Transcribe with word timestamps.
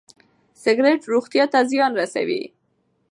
سګرټ 0.63 1.01
روغتيا 1.11 1.45
ته 1.53 1.59
زيان 1.69 1.91
رسوي. 2.01 2.43